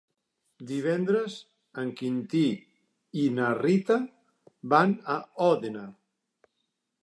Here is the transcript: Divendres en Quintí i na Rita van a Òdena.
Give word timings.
Divendres 0.69 1.35
en 1.81 1.91
Quintí 1.99 2.41
i 3.25 3.27
na 3.37 3.53
Rita 3.61 4.01
van 4.75 4.99
a 5.19 5.23
Òdena. 5.53 5.89